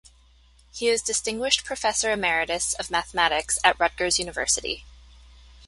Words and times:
He 0.71 0.87
is 0.89 1.03
Distinguished 1.03 1.63
Professor 1.63 2.11
Emeritus 2.11 2.73
of 2.73 2.89
Mathematics 2.89 3.59
at 3.63 3.79
Rutgers 3.79 4.17
University. 4.17 4.83